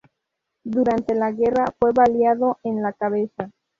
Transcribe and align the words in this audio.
Durante 0.63 1.13
la 1.13 1.31
guerra 1.31 1.65
fue 1.79 1.91
baleado 1.93 2.57
en 2.63 2.81
la 2.81 2.91
cabeza. 2.91 3.51